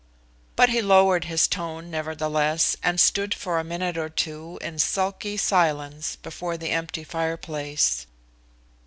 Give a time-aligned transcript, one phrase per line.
[0.55, 5.37] But he lowered his tone, nevertheless, and stood for a minute or two in sulky
[5.37, 8.07] silence before the empty fireplace.